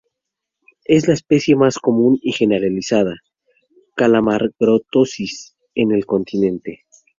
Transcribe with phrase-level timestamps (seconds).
[0.85, 3.17] Es la especie más común y generalizada
[3.95, 6.87] "Calamagrostis" en el continente.